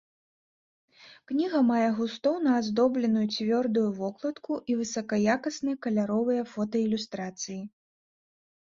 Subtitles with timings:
[1.31, 7.61] Кніга мае густоўна аздобленую цвёрдую вокладку і высакаякасныя каляровыя фотаілюстрацыі.